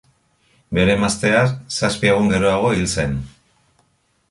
Bere 0.77 0.93
emaztea 0.97 1.43
zazpi 1.77 2.11
egun 2.15 2.33
geroago 2.33 2.73
hil 2.79 2.87
zen. 2.95 3.17